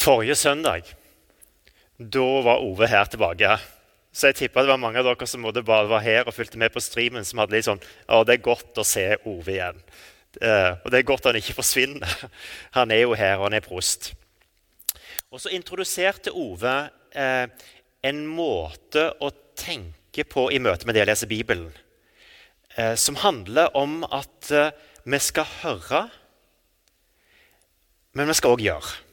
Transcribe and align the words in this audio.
Forrige 0.00 0.34
søndag 0.34 0.94
da 2.00 2.28
var 2.40 2.62
Ove 2.64 2.86
her 2.88 3.04
tilbake. 3.04 3.56
Så 4.12 4.30
jeg 4.30 4.36
tipper 4.38 4.64
det 4.64 4.72
var 4.72 4.80
mange 4.80 4.96
av 4.98 5.04
dere 5.04 5.26
som 5.28 5.44
bare 5.44 5.88
var 5.90 6.00
her 6.00 6.24
og 6.24 6.32
fulgte 6.32 6.58
med 6.58 6.72
på 6.72 6.80
streamen, 6.80 7.24
som 7.24 7.42
hadde 7.42 7.52
litt 7.52 7.66
sånn 7.68 7.82
Å, 8.08 8.22
det 8.24 8.38
er 8.38 8.46
godt 8.46 8.80
å 8.80 8.86
se 8.86 9.04
Ove 9.28 9.52
igjen. 9.52 9.82
Uh, 10.40 10.78
og 10.80 10.88
det 10.88 11.00
er 11.00 11.08
godt 11.10 11.28
han 11.28 11.36
ikke 11.36 11.58
forsvinner. 11.58 12.14
Han 12.78 12.94
er 12.94 13.02
jo 13.02 13.12
her, 13.18 13.36
og 13.36 13.48
han 13.48 13.58
er 13.58 13.64
prost. 13.66 14.12
Og 15.28 15.42
så 15.42 15.52
introduserte 15.52 16.32
Ove 16.32 16.74
uh, 16.86 17.68
en 18.00 18.22
måte 18.24 19.04
å 19.20 19.32
tenke 19.58 20.24
på 20.24 20.46
i 20.54 20.62
møte 20.62 20.88
med 20.88 20.96
det 20.96 21.04
å 21.04 21.10
lese 21.10 21.28
Bibelen, 21.28 21.68
uh, 22.78 22.94
som 22.94 23.18
handler 23.20 23.74
om 23.76 24.00
at 24.06 24.48
vi 25.04 25.20
skal 25.20 25.50
høre, 25.60 26.06
men 28.16 28.30
vi 28.30 28.38
skal 28.38 28.56
òg 28.56 28.64
gjøre. 28.64 29.09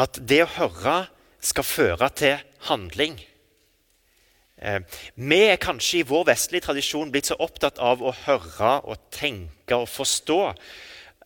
At 0.00 0.20
det 0.24 0.44
å 0.44 0.52
høre 0.56 0.96
skal 1.44 1.66
føre 1.66 2.08
til 2.16 2.40
handling. 2.68 3.18
Eh, 4.60 4.80
vi 5.16 5.40
er 5.48 5.60
kanskje 5.60 6.00
i 6.00 6.08
vår 6.08 6.26
vestlige 6.32 6.68
tradisjon 6.68 7.12
blitt 7.12 7.30
så 7.30 7.38
opptatt 7.40 7.80
av 7.80 8.02
å 8.04 8.12
høre 8.26 8.74
og 8.84 9.06
tenke 9.12 9.76
og 9.76 9.88
forstå 9.88 10.40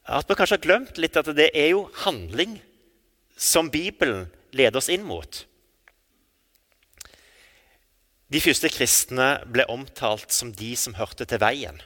at 0.05 0.29
vi 0.29 0.37
kanskje 0.37 0.59
har 0.59 0.67
glemt 0.67 1.01
litt 1.01 1.17
at 1.17 1.31
det 1.35 1.49
er 1.57 1.73
jo 1.73 1.89
handling 2.05 2.59
som 3.37 3.71
Bibelen 3.73 4.29
leder 4.55 4.79
oss 4.79 4.91
inn 4.93 5.03
mot. 5.07 5.43
De 8.31 8.41
første 8.43 8.71
kristne 8.73 9.29
ble 9.51 9.67
omtalt 9.71 10.33
som 10.35 10.53
de 10.55 10.75
som 10.79 10.95
hørte 10.99 11.27
til 11.29 11.41
veien. 11.43 11.81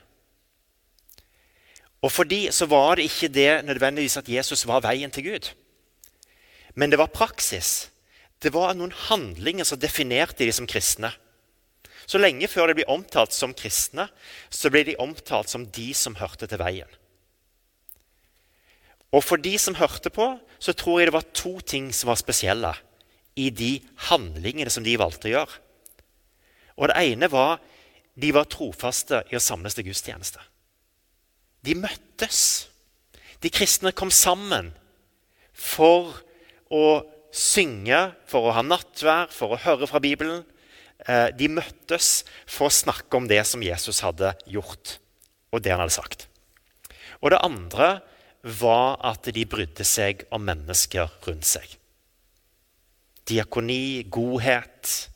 Og 2.04 2.12
For 2.14 2.28
de 2.28 2.46
så 2.54 2.68
var 2.70 2.96
det 2.96 3.08
ikke 3.08 3.32
det 3.32 3.64
nødvendigvis 3.66 4.20
at 4.20 4.28
Jesus 4.30 4.66
var 4.68 4.84
veien 4.84 5.10
til 5.10 5.32
Gud. 5.32 5.48
Men 6.78 6.92
det 6.92 7.00
var 7.00 7.10
praksis. 7.10 7.88
Det 8.38 8.52
var 8.54 8.76
noen 8.78 8.94
handlinger 9.08 9.66
som 9.66 9.80
definerte 9.82 10.46
de 10.46 10.52
som 10.54 10.68
kristne. 10.70 11.10
Så 12.06 12.20
lenge 12.22 12.46
før 12.48 12.70
de 12.70 12.78
ble 12.78 12.86
omtalt 12.88 13.34
som 13.34 13.52
kristne, 13.56 14.06
så 14.48 14.70
ble 14.72 14.84
de 14.86 14.94
omtalt 15.02 15.50
som 15.50 15.66
de 15.74 15.90
som 15.98 16.16
hørte 16.20 16.46
til 16.48 16.60
veien. 16.62 16.90
Og 19.12 19.24
for 19.24 19.40
de 19.40 19.56
som 19.58 19.76
hørte 19.76 20.12
på, 20.12 20.36
så 20.60 20.74
tror 20.76 21.00
jeg 21.00 21.08
det 21.08 21.16
var 21.16 21.26
to 21.36 21.58
ting 21.60 21.90
som 21.96 22.12
var 22.12 22.20
spesielle 22.20 22.72
i 23.38 23.48
de 23.50 23.78
handlingene 24.08 24.70
som 24.70 24.84
de 24.86 24.96
valgte 25.00 25.30
å 25.30 25.34
gjøre. 25.34 25.58
Og 26.78 26.88
Det 26.88 27.02
ene 27.10 27.30
var 27.32 27.58
de 28.18 28.32
var 28.34 28.48
trofaste 28.50 29.22
i 29.30 29.36
å 29.38 29.42
samles 29.42 29.74
til 29.74 29.86
gudstjeneste. 29.88 30.42
De 31.62 31.74
møttes. 31.78 32.68
De 33.42 33.50
kristne 33.50 33.92
kom 33.94 34.10
sammen 34.14 34.72
for 35.54 36.16
å 36.74 37.00
synge, 37.34 37.98
for 38.28 38.48
å 38.48 38.54
ha 38.56 38.64
nattvær, 38.64 39.32
for 39.32 39.54
å 39.54 39.60
høre 39.62 39.88
fra 39.90 40.00
Bibelen. 40.02 40.44
Eh, 41.06 41.28
de 41.36 41.48
møttes 41.52 42.24
for 42.48 42.68
å 42.68 42.74
snakke 42.74 43.18
om 43.18 43.28
det 43.30 43.40
som 43.46 43.62
Jesus 43.62 44.02
hadde 44.04 44.32
gjort, 44.50 44.98
og 45.52 45.62
det 45.62 45.74
han 45.74 45.82
hadde 45.84 45.96
sagt. 45.96 46.26
Og 47.22 47.32
det 47.32 47.42
andre 47.44 47.98
var 48.42 48.98
at 49.06 49.28
de 49.34 49.44
brydde 49.48 49.84
seg 49.86 50.24
om 50.34 50.44
mennesker 50.46 51.10
rundt 51.26 51.46
seg. 51.48 51.66
Diakoni, 53.28 54.04
godhet. 54.08 55.08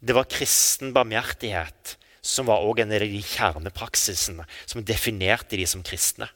Det 0.00 0.14
var 0.16 0.30
kristen 0.30 0.94
barmhjertighet 0.94 1.96
som 2.22 2.46
var 2.46 2.62
også 2.62 2.84
en 2.84 2.94
av 2.94 3.02
de 3.02 3.22
kjernepraksisene 3.26 4.46
som 4.62 4.84
definerte 4.86 5.58
de 5.58 5.66
som 5.66 5.82
kristne. 5.84 6.28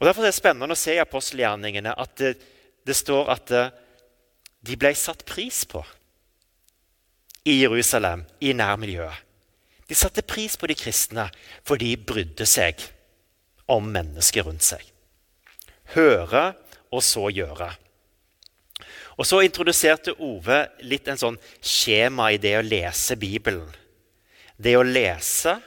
Og 0.00 0.06
Derfor 0.06 0.24
er 0.24 0.32
det 0.32 0.36
spennende 0.36 0.74
å 0.74 0.78
se 0.78 0.96
i 0.96 1.02
apostelgjerningene 1.02 1.94
at 1.94 2.24
det, 2.86 2.96
står 2.98 3.30
at 3.32 3.52
eh, 3.54 3.74
de 4.62 4.78
ble 4.78 4.92
satt 4.98 5.24
pris 5.28 5.64
på 5.68 5.82
i 7.48 7.58
Jerusalem, 7.62 8.24
i 8.40 8.52
nærmiljøet. 8.54 9.28
De 9.88 9.98
satte 9.98 10.22
pris 10.24 10.54
på 10.56 10.68
de 10.70 10.76
kristne, 10.78 11.26
for 11.66 11.80
de 11.80 11.90
brydde 11.98 12.46
seg 12.48 12.80
om 13.70 13.90
mennesker 13.92 14.46
rundt 14.46 14.64
seg. 14.64 14.84
Høre 15.92 16.52
og 16.92 17.02
så 17.04 17.26
gjøre. 17.34 17.72
Og 19.18 19.26
Så 19.28 19.42
introduserte 19.44 20.14
Ove 20.24 20.62
litt 20.88 21.08
en 21.10 21.20
sånn 21.20 21.36
skjema 21.60 22.30
i 22.32 22.40
det 22.40 22.54
å 22.56 22.64
lese 22.64 23.18
Bibelen. 23.20 23.68
Det 24.56 24.72
å 24.78 24.86
lese, 24.86 25.58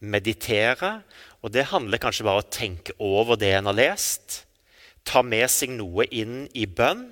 meditere, 0.00 1.02
og 1.42 1.52
det 1.52 1.68
handler 1.70 2.00
kanskje 2.00 2.24
bare 2.26 2.40
om 2.40 2.46
å 2.46 2.54
tenke 2.54 2.96
over 3.02 3.38
det 3.38 3.52
en 3.58 3.68
har 3.70 3.76
lest 3.76 4.42
ta 5.04 5.22
med 5.26 5.48
seg 5.50 5.74
noe 5.76 6.06
inn 6.10 6.46
i 6.54 6.66
bønn, 6.66 7.08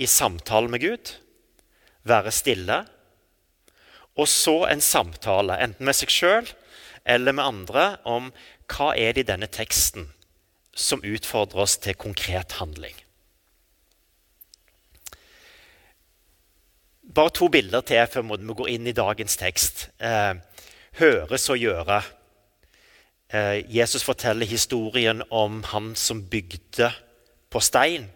i 0.00 0.06
samtale 0.08 0.70
med 0.72 0.82
Gud, 0.82 1.12
være 2.08 2.32
stille. 2.32 2.80
Og 4.16 4.28
så 4.28 4.64
en 4.70 4.82
samtale, 4.84 5.58
enten 5.60 5.86
med 5.86 5.96
seg 5.96 6.12
sjøl 6.12 6.48
eller 7.04 7.36
med 7.36 7.44
andre, 7.44 7.84
om 8.04 8.30
hva 8.70 8.92
er 8.96 9.14
det 9.14 9.24
i 9.24 9.30
denne 9.32 9.48
teksten 9.50 10.08
som 10.76 11.02
utfordrer 11.04 11.64
oss 11.64 11.76
til 11.82 11.96
konkret 11.98 12.58
handling. 12.60 12.94
Bare 17.10 17.32
to 17.34 17.48
bilder 17.50 17.82
til 17.82 18.06
før 18.06 18.28
vi 18.30 18.54
går 18.54 18.70
inn 18.70 18.86
i 18.86 18.94
dagens 18.94 19.34
tekst. 19.40 19.88
Eh, 19.98 20.38
høres 21.00 21.48
og 21.50 21.58
gjøre. 21.58 22.02
Eh, 23.34 23.66
Jesus 23.66 24.04
forteller 24.06 24.46
historien 24.46 25.22
om 25.30 25.64
han 25.72 25.94
som 25.98 26.22
bygde 26.30 26.92
på 27.50 27.60
stein, 27.60 28.08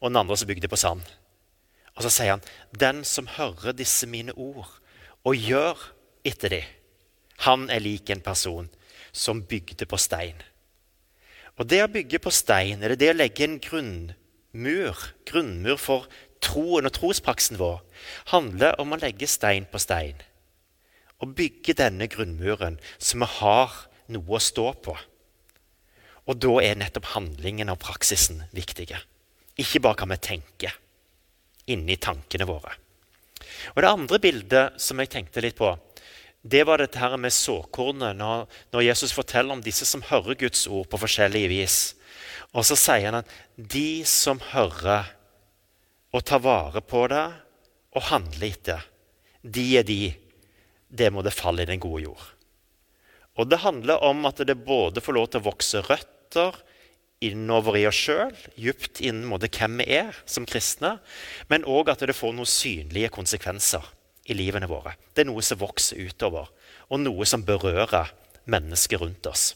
og 0.00 0.10
den 0.10 0.20
andre 0.20 0.36
som 0.36 0.48
bygde 0.48 0.68
på 0.68 0.78
sand. 0.78 1.02
Og 1.96 2.04
så 2.04 2.10
sier 2.10 2.30
han, 2.30 2.42
'Den 2.72 3.04
som 3.04 3.26
hører 3.26 3.72
disse 3.72 4.06
mine 4.06 4.32
ord 4.32 4.78
og 5.24 5.34
gjør 5.34 5.92
etter 6.24 6.48
de, 6.48 6.64
han 7.38 7.70
er 7.70 7.78
lik 7.78 8.10
en 8.10 8.20
person 8.20 8.68
som 9.12 9.42
bygde 9.42 9.86
på 9.86 9.96
stein.' 9.96 10.42
Og 11.58 11.66
det 11.66 11.82
å 11.82 11.90
bygge 11.90 12.18
på 12.22 12.30
stein, 12.30 12.82
eller 12.82 12.94
det 12.94 13.10
å 13.10 13.18
legge 13.18 13.44
en 13.44 13.58
grunnmur, 13.58 14.94
grunnmur 15.26 15.76
for 15.76 16.06
troen 16.40 16.86
og 16.86 16.92
trospraksen 16.92 17.58
vår, 17.58 17.80
handler 18.30 18.78
om 18.78 18.94
å 18.94 19.00
legge 19.02 19.26
stein 19.26 19.66
på 19.66 19.80
stein. 19.82 20.22
Å 21.18 21.26
bygge 21.26 21.74
denne 21.74 22.06
grunnmuren 22.06 22.78
så 22.98 23.18
vi 23.18 23.26
har 23.40 23.74
noe 24.06 24.38
å 24.38 24.42
stå 24.42 24.72
på. 24.84 24.94
Og 26.28 26.36
da 26.36 26.58
er 26.60 26.76
nettopp 26.76 27.14
handlingen 27.14 27.72
og 27.72 27.80
praksisen 27.80 28.42
viktige. 28.52 29.00
Ikke 29.58 29.80
bare 29.82 29.96
hva 29.98 30.12
vi 30.12 30.20
tenker 30.28 30.76
inni 31.72 31.96
tankene 32.00 32.46
våre. 32.48 32.74
Og 33.74 33.82
Det 33.82 33.90
andre 33.90 34.18
bildet 34.22 34.80
som 34.80 35.00
jeg 35.00 35.10
tenkte 35.12 35.42
litt 35.44 35.56
på, 35.58 35.72
det 36.42 36.64
var 36.68 36.80
dette 36.80 37.00
her 37.00 37.16
med 37.20 37.34
såkornet. 37.34 38.16
Når, 38.16 38.46
når 38.72 38.86
Jesus 38.86 39.12
forteller 39.12 39.56
om 39.56 39.64
disse 39.64 39.88
som 39.88 40.04
hører 40.04 40.38
Guds 40.38 40.66
ord 40.66 40.88
på 40.88 41.00
forskjellige 41.00 41.50
vis. 41.52 41.78
Og 42.56 42.64
så 42.64 42.76
sier 42.78 43.10
han 43.10 43.20
at 43.20 43.32
de 43.56 44.04
som 44.08 44.40
hører 44.52 45.10
og 46.14 46.24
tar 46.24 46.40
vare 46.40 46.80
på 46.80 47.04
det 47.12 47.26
og 47.96 48.08
handler 48.08 48.48
etter, 48.48 48.84
de 49.42 49.64
er 49.80 49.84
de. 49.84 50.14
Det 50.88 51.10
må 51.12 51.24
det 51.24 51.36
falle 51.36 51.64
i 51.64 51.68
den 51.68 51.82
gode 51.82 52.06
jord. 52.06 52.24
Og 53.38 53.48
det 53.48 53.60
handler 53.62 54.02
om 54.04 54.24
at 54.26 54.40
det 54.46 54.56
både 54.64 55.02
får 55.04 55.14
lov 55.14 55.26
til 55.28 55.42
å 55.42 55.48
vokse 55.50 55.82
rødt 55.84 56.14
røtter 56.28 56.64
innover 57.20 57.76
i 57.76 57.86
oss 57.88 57.98
sjøl, 57.98 58.34
djupt 58.54 59.00
innen 59.00 59.32
hvem 59.32 59.80
vi 59.80 59.86
er 59.98 60.14
som 60.26 60.46
kristne, 60.46 60.98
men 61.48 61.66
òg 61.66 61.90
at 61.90 62.04
det 62.06 62.14
får 62.14 62.34
noen 62.34 62.46
synlige 62.46 63.10
konsekvenser 63.10 63.82
i 64.28 64.34
livene 64.34 64.68
våre. 64.68 64.94
Det 65.14 65.24
er 65.24 65.30
noe 65.30 65.42
som 65.42 65.58
vokser 65.58 65.98
utover, 65.98 66.46
og 66.88 67.00
noe 67.00 67.26
som 67.26 67.42
berører 67.42 68.12
mennesker 68.46 68.98
rundt 69.02 69.26
oss. 69.26 69.54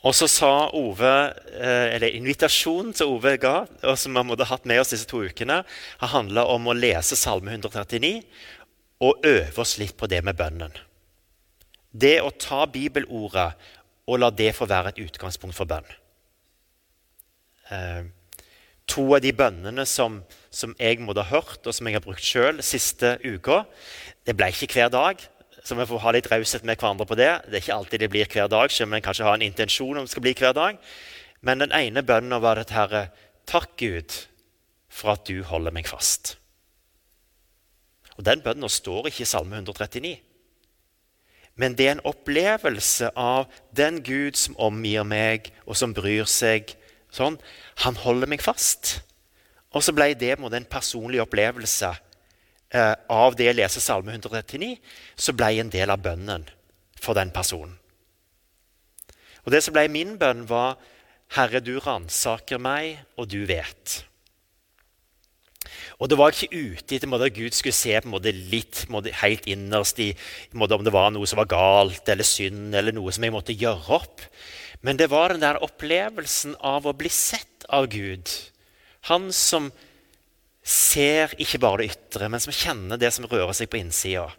Og 0.00 0.14
så 0.16 0.24
sa 0.32 0.70
Ove, 0.72 1.12
eh, 1.60 1.92
eller 1.92 2.14
Invitasjonen 2.16 2.94
til 2.96 3.18
Ove 3.18 3.36
ga, 3.36 3.66
og 3.84 3.98
som 4.00 4.16
vi 4.16 4.36
har 4.40 4.48
hatt 4.48 4.64
med 4.64 4.80
oss 4.80 4.94
disse 4.94 5.04
to 5.04 5.20
ukene, 5.20 5.60
har 6.00 6.08
handla 6.08 6.46
om 6.48 6.72
å 6.72 6.72
lese 6.72 7.20
Salme 7.20 7.52
139 7.52 8.22
og 9.04 9.20
øve 9.28 9.60
oss 9.60 9.76
litt 9.76 9.98
på 10.00 10.08
det 10.08 10.24
med 10.24 10.40
bønnen. 10.40 10.72
Det 11.90 12.20
å 12.22 12.30
ta 12.30 12.64
bibelordet 12.70 13.50
og 14.10 14.20
la 14.22 14.30
det 14.34 14.52
få 14.56 14.66
være 14.70 14.92
et 14.92 15.02
utgangspunkt 15.04 15.56
for 15.56 15.70
bønn. 15.70 15.86
Eh, 17.70 18.06
to 18.90 19.04
av 19.14 19.22
de 19.22 19.32
bønnene 19.34 19.84
som, 19.86 20.20
som, 20.50 20.74
jeg 20.78 20.98
måtte 21.02 21.24
ha 21.26 21.38
hørt, 21.38 21.66
og 21.66 21.74
som 21.74 21.86
jeg 21.86 21.98
har 21.98 22.04
brukt 22.04 22.24
sjøl 22.24 22.62
siste 22.66 23.16
uka, 23.22 23.62
det 24.26 24.34
ble 24.38 24.50
ikke 24.50 24.72
hver 24.74 24.90
dag. 24.94 25.22
Så 25.60 25.76
vi 25.76 25.86
får 25.86 26.02
ha 26.02 26.12
litt 26.16 26.30
raushet 26.30 26.64
med 26.66 26.80
hverandre 26.80 27.06
på 27.06 27.18
det. 27.18 27.30
Det 27.46 27.58
er 27.58 27.62
ikke 27.62 27.76
alltid 27.76 28.02
det 28.02 28.10
blir 28.10 28.30
hver 28.32 28.48
dag, 28.50 28.72
selv 28.72 28.90
om 28.90 28.96
en 28.96 29.04
kanskje 29.04 29.26
har 29.26 29.36
en 29.36 29.46
intensjon 29.46 30.00
om 30.00 30.06
det 30.06 30.14
skal 30.14 30.24
bli 30.24 30.34
hver 30.38 30.56
dag. 30.56 30.78
Men 31.46 31.62
den 31.62 31.74
ene 31.76 32.02
bønnen 32.06 32.42
var 32.42 32.58
dette 32.58 32.76
herre 32.76 33.08
Takk, 33.50 33.72
Gud, 33.80 34.14
for 34.90 35.16
at 35.16 35.24
du 35.26 35.42
holder 35.46 35.74
meg 35.74 35.88
fast. 35.90 36.36
Og 38.16 38.24
Den 38.26 38.42
bønnen 38.44 38.68
står 38.68 39.08
ikke 39.08 39.24
i 39.24 39.28
Salme 39.28 39.58
139. 39.58 40.18
Men 41.60 41.74
det 41.76 41.86
er 41.86 41.96
en 41.98 42.06
opplevelse 42.08 43.10
av 43.18 43.50
den 43.76 43.98
Gud 44.06 44.38
som 44.40 44.56
omgir 44.56 45.04
meg, 45.04 45.50
og 45.68 45.76
som 45.76 45.92
bryr 45.92 46.24
seg. 46.24 46.72
sånn, 47.12 47.36
Han 47.84 47.96
holder 47.96 48.26
meg 48.26 48.40
fast. 48.40 49.02
Og 49.72 49.84
så 49.84 49.92
ble 49.92 50.14
det 50.14 50.38
en 50.38 50.64
personlig 50.64 51.20
opplevelse 51.20 51.90
eh, 52.70 52.94
av 53.08 53.36
det 53.36 53.50
jeg 53.50 53.58
leser 53.58 53.80
Salme 53.80 54.12
139. 54.16 54.78
Så 55.16 55.32
ble 55.36 55.52
jeg 55.52 55.66
en 55.66 55.74
del 55.74 55.90
av 55.90 56.00
bønnen 56.00 56.48
for 57.00 57.14
den 57.14 57.30
personen. 57.30 57.76
Og 59.44 59.52
Det 59.52 59.62
som 59.64 59.74
ble 59.74 59.88
min 59.88 60.16
bønn, 60.18 60.46
var 60.48 60.78
Herre, 61.36 61.60
du 61.60 61.78
ransaker 61.78 62.58
meg, 62.58 63.04
og 63.16 63.28
du 63.30 63.44
vet. 63.46 64.04
Og 66.00 66.08
det 66.08 66.16
var 66.16 66.32
ikke 66.32 66.56
ute 66.56 66.96
etter 66.96 67.12
at 67.12 67.34
Gud 67.36 67.52
skulle 67.52 67.76
se 67.76 67.92
på 68.00 68.08
en 68.08 68.14
måte 68.14 68.32
litt 68.32 68.86
måte 68.92 69.12
helt 69.20 69.44
innerst 69.50 70.00
i 70.00 70.08
måte 70.56 70.78
om 70.78 70.84
det 70.86 70.94
var 70.94 71.12
noe 71.12 71.28
som 71.28 71.42
var 71.42 71.50
galt 71.50 72.08
eller 72.08 72.24
synd, 72.24 72.72
eller 72.72 72.96
noe 72.96 73.12
som 73.12 73.26
jeg 73.26 73.34
måtte 73.34 73.56
gjøre 73.56 73.98
opp. 74.00 74.24
Men 74.80 74.96
det 74.96 75.10
var 75.12 75.34
den 75.34 75.44
der 75.44 75.60
opplevelsen 75.60 76.56
av 76.64 76.88
å 76.88 76.96
bli 76.96 77.12
sett 77.12 77.68
av 77.68 77.90
Gud. 77.92 78.32
Han 79.12 79.28
som 79.36 79.68
ser 80.64 81.36
ikke 81.40 81.60
bare 81.60 81.82
det 81.82 81.92
ytre, 81.92 82.30
men 82.32 82.40
som 82.40 82.54
kjenner 82.54 83.00
det 83.00 83.12
som 83.12 83.28
rører 83.28 83.52
seg 83.56 83.68
på 83.68 83.82
innsida. 83.82 84.30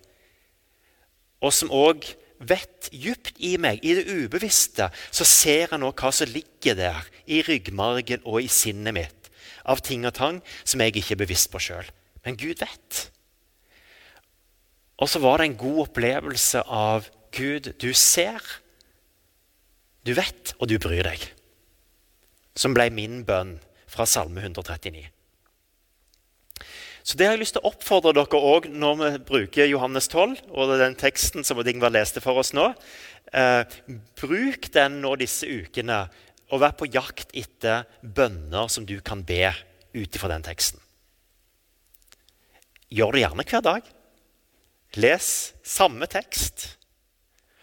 Og 1.46 1.54
som 1.54 1.69
òg 1.74 2.10
vet 2.42 2.90
djupt 2.90 3.38
i 3.38 3.54
meg, 3.62 3.86
i 3.86 3.94
det 4.00 4.10
ubevisste, 4.10 4.90
så 5.13 5.25
ser 5.30 5.75
han 5.75 5.86
òg 5.86 5.94
hva 6.02 6.10
som 6.10 6.30
ligger 6.30 6.78
der 6.78 7.10
i 7.30 7.44
ryggmargen 7.46 8.25
og 8.25 8.42
i 8.42 8.50
sinnet 8.50 8.98
mitt 8.98 9.21
av 9.66 9.84
ting 9.86 10.06
og 10.08 10.16
tang 10.18 10.42
som 10.63 10.81
jeg 10.84 10.96
ikke 10.96 11.16
er 11.16 11.24
bevisst 11.24 11.52
på 11.54 11.62
sjøl. 11.62 11.88
Men 12.25 12.38
Gud 12.40 12.62
vet. 12.62 13.02
Og 15.02 15.10
så 15.10 15.22
var 15.22 15.42
det 15.42 15.50
en 15.50 15.62
god 15.62 15.80
opplevelse 15.88 16.62
av 16.68 17.10
Gud, 17.34 17.72
du 17.80 17.94
ser, 17.96 18.44
du 20.06 20.13
vet, 20.18 20.54
og 20.60 20.69
du 20.69 20.78
bryr 20.81 21.08
deg. 21.08 21.24
Som 22.58 22.75
ble 22.75 22.90
min 22.94 23.22
bønn 23.25 23.56
fra 23.90 24.06
Salme 24.10 24.44
139. 24.44 25.08
Så 27.02 27.18
det 27.18 27.25
har 27.25 27.34
jeg 27.34 27.42
lyst 27.42 27.56
til 27.58 27.63
å 27.63 27.72
oppfordre 27.72 28.13
dere 28.13 28.42
òg 28.52 28.68
når 28.69 29.00
vi 29.00 29.10
bruker 29.31 29.69
Johannes 29.72 30.10
12 30.12 30.52
og 30.54 30.74
den 30.78 30.94
teksten 31.00 31.46
som 31.48 31.62
Ingvar 31.66 31.94
leste 31.96 32.22
for 32.22 32.38
oss 32.38 32.54
nå. 32.54 32.68
Eh, 33.34 33.63
bruk 34.22 34.69
den 34.75 35.00
nå 35.02 35.16
disse 35.18 35.50
ukene 35.50 36.04
og 36.51 36.59
vær 36.59 36.75
på 36.75 36.89
jakt 36.92 37.31
etter 37.38 37.88
bønner 38.03 38.68
som 38.71 38.86
du 38.88 38.98
kan 39.03 39.24
be 39.24 39.48
ut 39.95 40.15
ifra 40.15 40.30
den 40.33 40.44
teksten. 40.45 40.80
Gjør 42.92 43.15
det 43.15 43.24
gjerne 43.24 43.48
hver 43.48 43.63
dag. 43.63 43.88
Les 45.00 45.27
samme 45.63 46.07
tekst, 46.12 46.74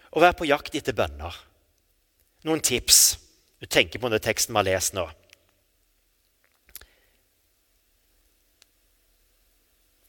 og 0.09 0.23
vær 0.23 0.33
på 0.33 0.47
jakt 0.49 0.73
etter 0.73 0.95
bønner. 0.97 1.35
Noen 2.49 2.63
tips. 2.65 3.19
Du 3.61 3.67
tenker 3.67 4.01
på 4.01 4.09
den 4.09 4.23
teksten 4.23 4.55
vi 4.55 4.61
har 4.61 4.69
lest 4.71 4.95
nå. 4.97 5.05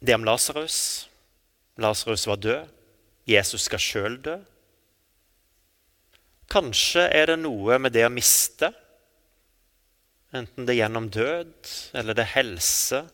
Det 0.01 0.15
om 0.17 0.25
Lasarus. 0.25 0.79
Lasarus 1.77 2.25
var 2.31 2.41
død. 2.41 2.71
Jesus 3.29 3.67
skal 3.69 3.83
sjøl 3.83 4.17
dø. 4.25 4.39
Kanskje 6.51 7.07
er 7.15 7.31
det 7.31 7.39
noe 7.45 7.79
med 7.79 7.95
det 7.95 8.05
å 8.09 8.13
miste. 8.13 8.73
Enten 10.35 10.67
det 10.67 10.75
er 10.75 10.83
gjennom 10.85 11.09
død, 11.11 11.55
eller 11.99 12.17
det 12.17 12.25
er 12.25 12.35
helse, 12.37 13.05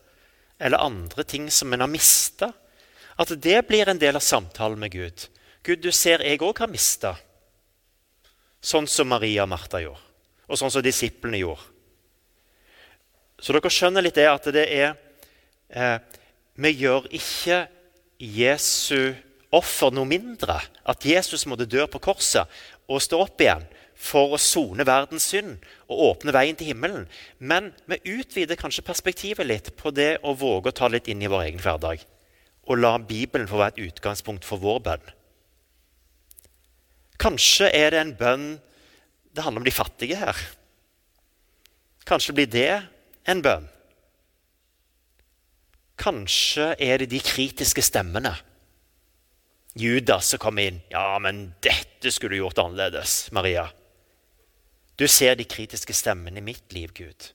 eller 0.61 0.85
andre 0.85 1.25
ting 1.29 1.51
som 1.53 1.73
en 1.73 1.85
har 1.85 1.91
mista. 1.93 2.51
At 3.17 3.33
det 3.41 3.63
blir 3.69 3.89
en 3.89 4.01
del 4.01 4.17
av 4.17 4.25
samtalen 4.25 4.81
med 4.81 4.93
Gud. 4.93 5.29
Gud, 5.65 5.81
du 5.85 5.93
ser 5.93 6.25
jeg 6.25 6.43
òg 6.45 6.61
har 6.61 6.71
mista. 6.71 7.15
Sånn 8.61 8.89
som 8.89 9.09
Maria 9.09 9.45
og 9.45 9.53
Martha 9.53 9.81
gjorde, 9.83 10.03
og 10.49 10.61
sånn 10.61 10.73
som 10.73 10.85
disiplene 10.85 11.41
gjorde. 11.41 11.73
Så 13.41 13.53
dere 13.53 13.73
skjønner 13.73 14.05
litt 14.05 14.17
det 14.17 14.29
at 14.31 14.47
det 14.49 14.65
er 14.73 14.95
eh, 15.69 15.99
Vi 16.57 16.71
gjør 16.73 17.05
ikke 17.13 17.67
Jesu 18.17 19.13
offer 19.53 19.93
noe 19.93 20.09
mindre. 20.09 20.57
At 20.89 21.05
Jesus 21.05 21.45
måtte 21.49 21.69
dø 21.69 21.85
på 21.91 22.01
korset 22.01 22.49
og 22.87 23.03
stå 23.03 23.21
opp 23.25 23.43
igjen 23.43 23.65
for 23.97 24.35
å 24.37 24.41
sone 24.41 24.85
verdens 24.87 25.27
synd 25.33 25.65
og 25.89 26.03
åpne 26.11 26.35
veien 26.37 26.59
til 26.59 26.71
himmelen. 26.71 27.07
Men 27.39 27.73
vi 27.89 27.99
utvider 28.19 28.59
kanskje 28.61 28.85
perspektivet 28.87 29.49
litt 29.49 29.73
på 29.79 29.93
det 29.95 30.19
å 30.23 30.37
våge 30.37 30.71
å 30.71 30.77
ta 30.77 30.91
litt 30.93 31.09
inn 31.09 31.25
i 31.25 31.31
vår 31.33 31.49
egen 31.49 31.63
hverdag. 31.65 32.05
Og 32.67 32.81
la 32.83 32.97
Bibelen 32.99 33.49
få 33.49 33.61
være 33.61 33.77
et 33.77 33.87
utgangspunkt 33.89 34.45
for 34.45 34.61
vår 34.63 34.83
bønn. 34.85 35.07
Kanskje 37.17 37.71
er 37.73 37.95
det 37.95 38.03
en 38.03 38.17
bønn 38.19 38.49
Det 39.37 39.45
handler 39.45 39.61
om 39.61 39.67
de 39.69 39.73
fattige 39.75 40.17
her. 40.17 40.39
Kanskje 42.09 42.33
blir 42.33 42.47
det 42.49 42.71
en 43.29 43.43
bønn. 43.45 43.67
Kanskje 46.01 46.71
er 46.81 47.03
det 47.03 47.11
de 47.13 47.21
kritiske 47.21 47.85
stemmene 47.85 48.33
Judas 49.77 50.33
som 50.33 50.41
kom 50.41 50.59
inn. 50.59 50.81
'Ja, 50.89 51.19
men 51.19 51.55
dette 51.61 52.13
skulle 52.13 52.37
du 52.37 52.41
gjort 52.41 52.59
annerledes, 52.59 53.31
Maria.' 53.33 53.73
Du 54.97 55.09
ser 55.09 55.35
de 55.37 55.45
kritiske 55.45 55.93
stemmene 55.93 56.41
i 56.41 56.45
mitt 56.45 56.73
liv, 56.73 56.93
Gud. 56.95 57.33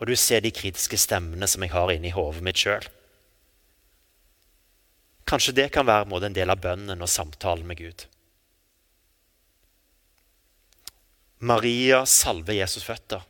Og 0.00 0.06
du 0.06 0.16
ser 0.16 0.40
de 0.40 0.50
kritiske 0.50 0.98
stemmene 0.98 1.46
som 1.46 1.62
jeg 1.62 1.70
har 1.70 1.92
inni 1.94 2.10
hodet 2.10 2.42
mitt 2.42 2.58
sjøl. 2.58 2.82
Kanskje 5.24 5.54
det 5.54 5.68
kan 5.72 5.86
være 5.86 6.26
en 6.26 6.34
del 6.34 6.50
av 6.50 6.58
bønnen 6.60 7.00
og 7.00 7.08
samtalen 7.08 7.66
med 7.66 7.78
Gud. 7.78 8.06
Maria 11.38 12.04
salver 12.04 12.54
Jesus' 12.54 12.84
føtter. 12.84 13.22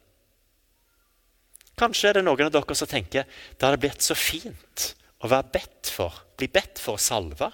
Kanskje 1.76 2.08
er 2.08 2.18
det 2.18 2.24
noen 2.24 2.46
av 2.46 2.52
dere 2.54 2.74
som 2.78 2.88
tenker 2.88 3.26
det 3.26 3.66
hadde 3.66 3.82
blitt 3.82 4.02
så 4.02 4.14
fint 4.14 4.94
å 5.20 5.28
være 5.28 5.50
bedt 5.52 5.90
for, 5.90 6.14
bli 6.38 6.48
bedt 6.48 6.78
for 6.78 6.96
å 6.96 7.02
salve. 7.02 7.50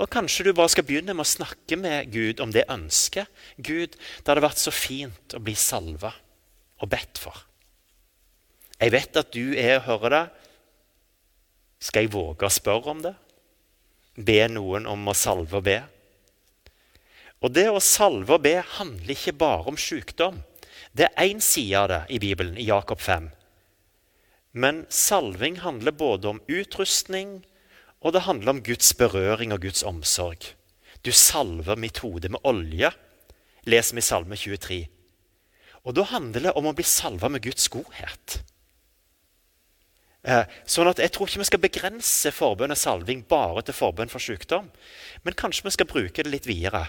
Og 0.00 0.10
Kanskje 0.10 0.48
du 0.48 0.52
bare 0.56 0.72
skal 0.72 0.86
begynne 0.86 1.14
med 1.14 1.22
å 1.22 1.28
snakke 1.28 1.78
med 1.78 2.10
Gud 2.12 2.40
om 2.42 2.50
det 2.54 2.66
ønsket. 2.72 3.30
Gud, 3.56 3.94
det 3.94 4.26
hadde 4.26 4.42
vært 4.42 4.62
så 4.62 4.72
fint 4.74 5.36
å 5.36 5.42
bli 5.42 5.54
salva 5.58 6.10
og 6.82 6.90
bedt 6.90 7.20
for. 7.22 7.36
Jeg 8.80 8.90
vet 8.90 9.20
at 9.20 9.30
du 9.32 9.54
er 9.54 9.78
og 9.78 9.86
hører 9.86 10.16
det. 10.16 10.24
Skal 11.84 12.06
jeg 12.06 12.14
våge 12.14 12.48
å 12.48 12.52
spørre 12.52 12.90
om 12.90 13.04
det? 13.04 13.14
Be 14.14 14.40
noen 14.50 14.88
om 14.90 15.10
å 15.10 15.14
salve 15.16 15.60
og 15.60 15.66
be? 15.66 15.78
Og 17.44 17.52
Det 17.52 17.68
å 17.68 17.80
salve 17.82 18.34
og 18.34 18.42
be 18.42 18.56
handler 18.78 19.14
ikke 19.14 19.36
bare 19.36 19.68
om 19.70 19.78
sykdom. 19.78 20.40
Det 20.96 21.10
er 21.10 21.28
én 21.28 21.42
side 21.44 21.78
av 21.78 21.88
det 21.90 22.02
i 22.16 22.20
Bibelen, 22.22 22.56
i 22.58 22.66
Jakob 22.66 23.02
5. 23.02 23.28
Men 24.54 24.84
salving 24.88 25.58
handler 25.60 25.92
både 25.92 26.30
om 26.30 26.40
utrustning, 26.46 27.42
og 28.04 28.12
det 28.12 28.26
handler 28.26 28.52
om 28.52 28.62
Guds 28.62 28.92
berøring 28.94 29.54
og 29.54 29.62
Guds 29.64 29.82
omsorg. 29.82 30.52
Du 31.04 31.12
salver 31.12 31.76
mitt 31.80 32.02
hode 32.04 32.28
med 32.28 32.44
olje, 32.44 32.90
leser 33.64 33.96
vi 33.96 34.04
i 34.04 34.04
Salme 34.04 34.36
23. 34.36 34.80
Og 35.84 35.96
da 35.96 36.04
handler 36.08 36.46
det 36.46 36.52
om 36.56 36.68
å 36.68 36.74
bli 36.76 36.84
salva 36.84 37.30
med 37.32 37.44
Guds 37.44 37.68
godhet. 37.72 38.42
Eh, 40.24 40.44
sånn 40.64 40.88
at 40.88 41.00
Jeg 41.00 41.12
tror 41.12 41.28
ikke 41.28 41.42
vi 41.42 41.48
skal 41.50 41.60
begrense 41.60 42.32
forbønn 42.32 42.72
og 42.72 42.80
salving 42.80 43.24
bare 43.28 43.62
til 43.64 43.76
forbønn 43.76 44.12
for 44.12 44.20
sykdom. 44.20 44.70
Men 45.24 45.36
kanskje 45.36 45.64
vi 45.64 45.74
skal 45.76 45.88
bruke 45.88 46.24
det 46.24 46.32
litt 46.32 46.48
videre. 46.48 46.86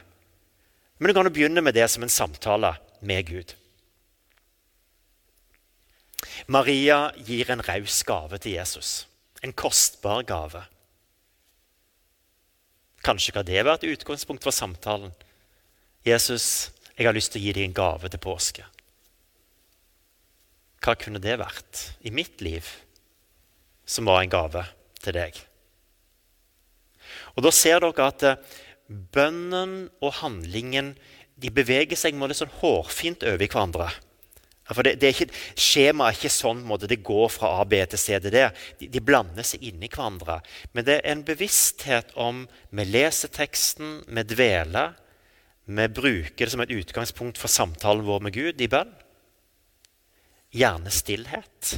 Men 1.00 1.12
du 1.12 1.18
kan 1.18 1.32
begynne 1.32 1.64
med 1.64 1.76
det 1.76 1.90
som 1.92 2.04
en 2.04 2.12
samtale 2.12 2.78
med 3.02 3.28
Gud. 3.28 3.56
Maria 6.48 7.12
gir 7.18 7.52
en 7.52 7.64
raus 7.64 8.04
gave 8.04 8.40
til 8.40 8.56
Jesus. 8.56 9.06
En 9.44 9.54
kostbar 9.54 10.24
gave. 10.24 10.64
Kanskje 13.06 13.36
kan 13.36 13.46
det 13.46 13.62
være 13.62 13.78
et 13.84 13.92
utgangspunkt 13.94 14.46
for 14.46 14.56
samtalen. 14.56 15.14
Jesus, 16.06 16.72
jeg 16.98 17.06
har 17.06 17.14
lyst 17.14 17.34
til 17.34 17.42
å 17.42 17.46
gi 17.46 17.54
deg 17.54 17.68
en 17.68 17.78
gave 17.78 18.10
til 18.10 18.22
påske. 18.22 18.66
Hva 20.82 20.94
kunne 20.98 21.22
det 21.22 21.38
vært 21.42 21.82
i 22.06 22.14
mitt 22.14 22.42
liv 22.46 22.66
som 23.86 24.10
var 24.10 24.24
en 24.24 24.34
gave 24.34 24.64
til 25.02 25.18
deg? 25.18 25.38
Og 27.36 27.46
Da 27.46 27.52
ser 27.54 27.82
dere 27.84 28.08
at 28.10 28.24
eh, 28.26 28.42
bønnen 28.88 29.90
og 30.00 30.18
handlingen 30.22 30.94
de 31.36 31.52
beveger 31.52 31.98
seg 32.00 32.16
litt 32.16 32.40
sånn 32.40 32.54
hårfint 32.62 33.26
over 33.28 33.44
i 33.44 33.50
hverandre. 33.50 33.90
For 34.74 34.82
det, 34.82 34.96
det 34.98 35.08
er 35.08 35.14
ikke, 35.14 35.42
Skjemaet 35.62 36.16
er 36.16 36.18
ikke 36.18 36.34
sånn 36.34 36.64
måte, 36.66 36.90
det 36.90 37.04
går 37.06 37.28
fra 37.30 37.52
A, 37.60 37.66
B 37.70 37.78
til 37.86 38.02
C 38.02 38.18
til 38.18 38.34
D. 38.34 38.42
De, 38.80 38.90
de 38.90 39.02
blander 39.04 39.46
seg 39.46 39.62
inn 39.62 39.84
i 39.86 39.90
hverandre. 39.92 40.40
Men 40.74 40.88
det 40.88 40.96
er 40.98 41.12
en 41.12 41.26
bevissthet 41.28 42.16
om 42.18 42.46
Vi 42.74 42.86
leser 42.90 43.34
teksten, 43.34 44.00
vi 44.10 44.26
dveler. 44.26 44.96
Vi 45.66 45.88
bruker 45.90 46.46
det 46.46 46.54
som 46.54 46.66
et 46.66 46.74
utgangspunkt 46.74 47.42
for 47.42 47.52
samtalen 47.52 48.06
vår 48.06 48.26
med 48.26 48.34
Gud 48.34 48.62
i 48.62 48.70
bønn. 48.72 48.94
Gjerne 50.56 50.94
stillhet. 50.94 51.76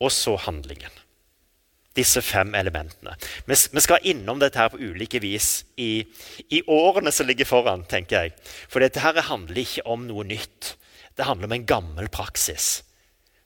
Og 0.00 0.12
så 0.12 0.36
handlingen. 0.46 0.92
Disse 1.96 2.22
fem 2.22 2.54
elementene. 2.54 3.16
Vi, 3.48 3.56
skal 3.82 4.04
innom 4.08 4.40
dette 4.40 4.60
her 4.60 4.72
på 4.72 4.80
ulike 4.80 5.20
vis 5.24 5.64
i, 5.76 6.04
i, 6.48 6.62
årene 6.62 7.12
som 7.12 7.28
ligger 7.28 7.48
foran. 7.48 7.86
tenker 7.88 8.26
jeg. 8.26 8.34
For 8.68 8.84
dette 8.84 9.02
her 9.02 9.18
handler 9.28 9.62
ikke 9.62 9.86
om 9.88 10.06
noe 10.08 10.26
nytt. 10.28 10.74
Det 11.16 11.26
handler 11.26 11.48
om 11.48 11.56
en 11.56 11.68
gammel 11.68 12.10
praksis 12.12 12.82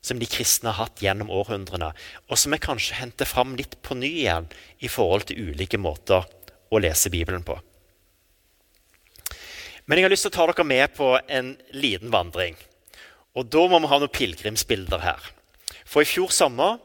som 0.03 0.19
de 0.19 0.27
kristne 0.27 0.73
har 0.73 0.87
hatt 0.87 1.03
gjennom 1.05 1.29
århundrene, 1.29 1.91
og 2.29 2.39
som 2.41 2.55
vi 2.55 2.61
kanskje 2.63 2.97
henter 2.97 3.29
fram 3.29 3.53
litt 3.59 3.77
på 3.85 3.99
ny 3.99 4.09
igjen 4.23 4.47
i 4.81 4.89
forhold 4.89 5.27
til 5.29 5.51
ulike 5.51 5.77
måter 5.77 6.25
å 6.73 6.81
lese 6.81 7.13
Bibelen 7.13 7.45
på. 7.45 7.59
Men 9.85 9.99
jeg 9.99 10.07
har 10.07 10.13
lyst 10.13 10.25
til 10.25 10.33
å 10.33 10.37
ta 10.39 10.47
dere 10.49 10.65
med 10.65 10.95
på 10.97 11.13
en 11.29 11.53
liten 11.75 12.13
vandring. 12.15 12.57
Og 13.37 13.49
da 13.51 13.67
må 13.69 13.81
vi 13.83 13.91
ha 13.91 13.99
noen 14.01 14.15
pilegrimsbilder 14.15 15.03
her. 15.05 15.21
For 15.85 16.03
i 16.03 16.09
fjor 16.09 16.33
sommer 16.35 16.79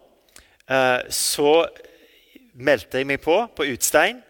så 0.66 1.52
meldte 2.56 2.98
jeg 2.98 3.06
meg 3.06 3.22
på 3.22 3.36
på 3.54 3.68
Utstein 3.74 4.22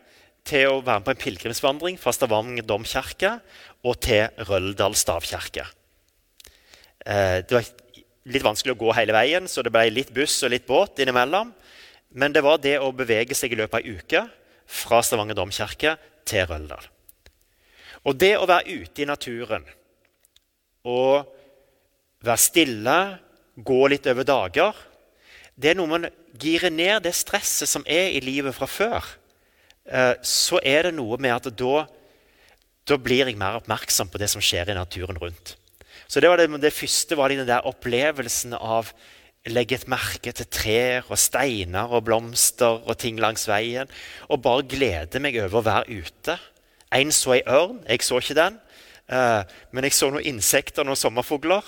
til 0.45 0.69
å 0.69 0.81
være 0.83 1.01
med 1.01 1.07
på 1.07 1.13
en 1.13 1.21
pilegrimsvandring 1.21 1.97
fra 2.01 2.13
Stavanger 2.13 2.65
domkirke 2.67 3.37
og 3.85 3.97
til 4.03 4.29
Røldal 4.49 4.97
stavkirke. 4.97 5.65
Eh, 7.05 7.41
det 7.45 7.53
var 7.53 7.69
litt 8.33 8.45
vanskelig 8.45 8.75
å 8.75 8.81
gå 8.81 8.93
hele 8.97 9.13
veien, 9.15 9.49
så 9.49 9.61
det 9.65 9.73
ble 9.73 9.87
litt 9.93 10.13
buss 10.13 10.37
og 10.45 10.53
litt 10.53 10.65
båt 10.69 11.01
innimellom. 11.01 11.53
Men 12.15 12.33
det 12.33 12.43
var 12.45 12.61
det 12.61 12.77
å 12.81 12.93
bevege 12.95 13.37
seg 13.37 13.53
i 13.53 13.59
løpet 13.59 13.77
av 13.77 13.85
ei 13.85 13.97
uke 13.97 14.25
fra 14.65 15.01
Stavanger 15.05 15.37
domkirke 15.37 15.95
til 16.25 16.45
Røldal. 16.49 16.89
Og 18.05 18.17
det 18.21 18.35
å 18.37 18.49
være 18.49 18.81
ute 18.81 19.01
i 19.01 19.09
naturen 19.09 19.65
og 20.85 21.31
være 22.25 22.41
stille, 22.41 22.97
gå 23.55 23.79
litt 23.89 24.05
over 24.11 24.27
dager 24.27 24.77
Det 25.55 25.71
er 25.71 25.77
noe 25.79 25.91
man 25.91 26.07
girer 26.39 26.73
ned 26.73 27.05
det 27.05 27.15
stresset 27.15 27.69
som 27.71 27.85
er 27.87 28.11
i 28.15 28.23
livet 28.23 28.55
fra 28.57 28.67
før. 28.67 29.11
Eh, 29.85 30.15
så 30.25 30.59
er 30.63 30.89
det 30.89 30.95
noe 30.97 31.19
med 31.21 31.35
at 31.35 31.47
da, 31.55 31.85
da 32.87 32.97
blir 32.99 33.29
jeg 33.29 33.39
mer 33.39 33.61
oppmerksom 33.61 34.11
på 34.11 34.19
det 34.21 34.31
som 34.33 34.43
skjer 34.43 34.73
i 34.73 34.77
naturen 34.77 35.19
rundt. 35.21 35.55
Så 36.07 36.21
det, 36.21 36.29
var 36.29 36.41
det, 36.41 36.49
det 36.61 36.73
første 36.75 37.17
var 37.17 37.31
den 37.31 37.47
der 37.47 37.65
opplevelsen 37.65 38.53
av 38.57 38.91
legge 39.45 39.77
et 39.77 39.87
merke 39.89 40.33
til 40.33 40.47
trær 40.49 41.05
og 41.11 41.19
steiner 41.21 41.91
og 41.93 42.05
blomster 42.07 42.81
og 42.81 42.97
ting 43.01 43.19
langs 43.21 43.45
veien. 43.49 43.89
Og 44.29 44.41
bare 44.43 44.65
glede 44.69 45.21
meg 45.21 45.37
over 45.43 45.61
å 45.61 45.65
være 45.65 46.01
ute. 46.01 46.37
En 46.93 47.13
så 47.13 47.37
ei 47.37 47.43
ørn. 47.47 47.81
Jeg 47.87 48.05
så 48.05 48.19
ikke 48.21 48.37
den. 48.37 48.59
Uh, 49.05 49.45
men 49.71 49.85
jeg 49.85 49.93
så 49.93 50.09
noen 50.09 50.25
insekter 50.25 50.81
og 50.81 50.89
noen 50.89 50.99
sommerfugler. 50.99 51.65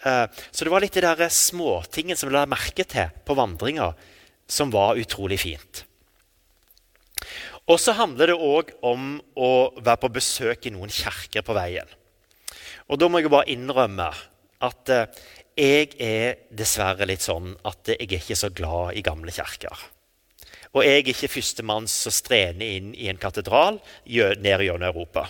Uh, 0.00 0.26
så 0.50 0.64
det 0.64 0.72
var 0.72 0.80
litt 0.80 0.96
de 0.96 1.04
der 1.04 1.32
småtingene 1.34 2.16
som 2.16 2.30
vi 2.30 2.36
la 2.36 2.46
merke 2.48 2.86
til 2.88 3.12
på 3.26 3.36
vandringa, 3.36 3.90
som 4.50 4.72
var 4.72 4.98
utrolig 5.00 5.40
fint. 5.42 5.84
Og 7.70 7.78
så 7.78 7.94
handler 7.94 8.32
det 8.32 8.38
òg 8.40 8.72
om 8.86 9.18
å 9.36 9.50
være 9.76 10.00
på 10.02 10.12
besøk 10.16 10.66
i 10.66 10.72
noen 10.74 10.90
kjerker 10.90 11.44
på 11.46 11.54
veien. 11.54 11.86
Og 12.90 12.98
da 12.98 13.06
må 13.06 13.20
jeg 13.20 13.30
bare 13.30 13.52
innrømme 13.52 14.08
at 14.66 14.94
uh, 14.94 15.04
jeg 15.60 15.92
er 16.00 16.40
dessverre 16.56 17.06
litt 17.08 17.24
sånn 17.24 17.52
at 17.68 17.92
jeg 17.92 18.00
er 18.00 18.20
ikke 18.22 18.38
så 18.38 18.48
glad 18.54 18.96
i 18.96 19.04
gamle 19.04 19.34
kjerker. 19.34 19.88
Og 20.70 20.84
jeg 20.86 21.00
er 21.00 21.12
ikke 21.12 21.32
førstemann 21.32 21.88
som 21.90 22.14
strener 22.14 22.78
inn 22.78 22.92
i 22.94 23.10
en 23.10 23.18
katedral 23.20 23.80
ned 24.06 24.64
gjennom 24.64 24.86
Europa. 24.86 25.26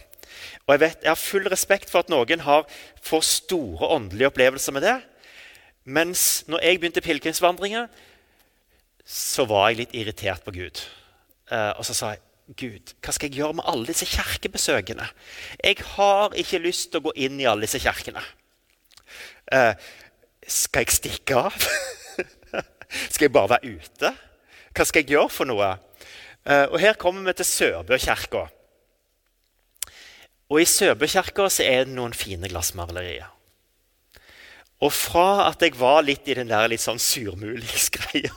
Og 0.70 0.76
jeg, 0.76 0.80
vet, 0.84 1.00
jeg 1.02 1.10
har 1.10 1.18
full 1.18 1.48
respekt 1.50 1.90
for 1.90 2.04
at 2.04 2.10
noen 2.12 2.44
har 2.46 2.66
for 3.02 3.24
store 3.26 3.88
åndelige 3.90 4.28
opplevelser 4.30 4.74
med 4.76 4.84
det. 4.86 5.00
Mens 5.82 6.44
når 6.46 6.62
jeg 6.62 6.78
begynte 6.78 7.02
pilegrimsvandringer, 7.02 7.88
så 9.02 9.48
var 9.50 9.72
jeg 9.72 9.80
litt 9.80 9.96
irritert 9.98 10.44
på 10.46 10.54
Gud. 10.54 10.78
Uh, 11.50 11.74
og 11.74 11.82
så 11.88 11.96
sa 11.98 12.12
jeg 12.14 12.22
Gud, 12.54 12.92
hva 13.02 13.14
skal 13.16 13.32
jeg 13.32 13.40
gjøre 13.40 13.56
med 13.58 13.66
alle 13.66 13.88
disse 13.90 14.06
kirkebesøkene? 14.06 15.08
Jeg 15.58 15.82
har 15.96 16.38
ikke 16.38 16.62
lyst 16.62 16.92
til 16.92 17.02
å 17.02 17.08
gå 17.08 17.16
inn 17.26 17.42
i 17.42 17.48
alle 17.50 17.66
disse 17.66 17.82
kirkene. 17.82 18.22
Uh, 19.50 19.74
skal 20.46 20.86
jeg 20.86 21.00
stikke 21.00 21.42
av? 21.48 21.58
skal 23.10 23.26
jeg 23.26 23.34
bare 23.34 23.56
være 23.56 23.74
ute? 23.74 24.14
Hva 24.70 24.86
skal 24.86 25.02
jeg 25.02 25.16
gjøre 25.16 25.34
for 25.34 25.50
noe? 25.50 25.74
Uh, 26.46 26.70
og 26.70 26.78
Her 26.78 26.94
kommer 26.94 27.26
vi 27.26 27.38
til 27.42 27.50
Sørbøkirka. 27.56 28.46
Og 30.50 30.62
I 30.62 30.66
Søbekirka 30.66 31.46
er 31.62 31.86
det 31.86 31.94
noen 31.94 32.14
fine 32.16 32.50
glassmalerier. 32.50 33.28
Og 34.80 34.92
fra 34.96 35.46
at 35.50 35.62
jeg 35.62 35.76
var 35.78 36.02
litt 36.02 36.26
i 36.28 36.34
den 36.38 36.50
der 36.50 36.70
litt 36.72 36.82
sånn 36.82 36.98
surmulingsgreia 36.98 38.32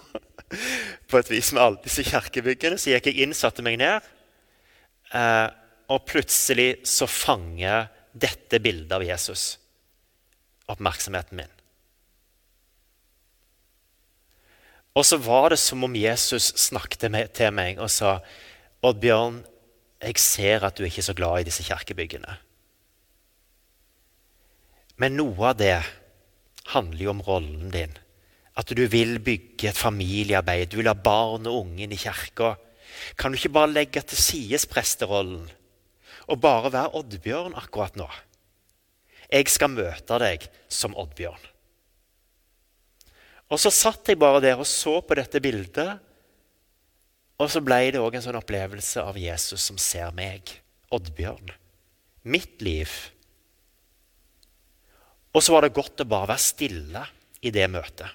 på 1.09 1.19
et 1.19 1.31
vis 1.31 1.53
med 1.55 1.63
alle 1.63 1.81
disse 1.85 2.03
kirkebyggene, 2.05 2.77
så 2.77 2.93
gikk 2.93 3.09
jeg 3.09 3.23
inn, 3.23 3.35
satte 3.37 3.63
meg 3.65 3.79
ned, 3.81 4.05
uh, 5.15 5.47
og 5.89 6.05
plutselig 6.09 6.83
så 6.87 7.07
fanger 7.09 7.87
dette 8.13 8.59
bildet 8.61 8.93
av 8.93 9.05
Jesus 9.05 9.55
oppmerksomheten 10.69 11.39
min. 11.39 11.51
Og 14.93 15.05
så 15.07 15.17
var 15.17 15.49
det 15.51 15.59
som 15.59 15.83
om 15.83 15.95
Jesus 15.97 16.51
snakket 16.67 17.07
til 17.33 17.55
meg 17.55 17.81
og 17.81 17.89
sa 17.91 18.19
Oddbjørn, 18.85 19.41
jeg 20.03 20.19
ser 20.21 20.65
at 20.67 20.77
du 20.77 20.85
ikke 20.85 21.01
er 21.01 21.09
så 21.09 21.15
glad 21.17 21.41
i 21.41 21.47
disse 21.47 21.63
kirkebyggene. 21.65 22.37
Men 25.01 25.15
noe 25.17 25.49
av 25.49 25.57
det 25.59 25.77
handler 26.73 27.05
jo 27.05 27.13
om 27.13 27.23
rollen 27.25 27.71
din. 27.73 27.95
At 28.55 28.69
du 28.69 28.83
vil 28.87 29.17
bygge 29.23 29.71
et 29.71 29.79
familiearbeid. 29.79 30.69
Du 30.69 30.77
vil 30.79 30.91
ha 30.91 30.93
barn 30.93 31.47
og 31.49 31.63
unge 31.63 31.85
inn 31.85 31.95
i 31.95 31.99
kirka. 31.99 32.53
Kan 33.17 33.33
du 33.33 33.39
ikke 33.39 33.55
bare 33.55 33.73
legge 33.73 34.03
til 34.05 34.19
side 34.19 34.59
presterollen 34.69 35.47
og 36.23 36.39
bare 36.39 36.71
være 36.71 36.93
Oddbjørn 36.99 37.57
akkurat 37.59 37.97
nå? 37.99 38.05
Jeg 39.33 39.49
skal 39.51 39.73
møte 39.73 40.19
deg 40.21 40.45
som 40.71 40.95
Oddbjørn. 40.99 41.49
Og 43.51 43.59
så 43.59 43.73
satt 43.73 44.07
jeg 44.09 44.21
bare 44.21 44.41
der 44.43 44.61
og 44.61 44.69
så 44.69 44.99
på 45.03 45.17
dette 45.17 45.41
bildet. 45.43 45.97
Og 47.43 47.51
så 47.51 47.59
ble 47.59 47.89
det 47.91 47.99
òg 47.99 48.15
en 48.15 48.23
sånn 48.23 48.39
opplevelse 48.39 49.03
av 49.03 49.17
Jesus 49.19 49.65
som 49.67 49.79
ser 49.81 50.13
meg, 50.15 50.47
Oddbjørn. 50.95 51.51
Mitt 52.23 52.61
liv. 52.63 52.91
Og 55.35 55.43
så 55.43 55.55
var 55.55 55.65
det 55.65 55.75
godt 55.75 56.05
å 56.05 56.07
bare 56.07 56.31
være 56.31 56.45
stille 56.45 57.01
i 57.43 57.51
det 57.51 57.65
møtet. 57.73 58.07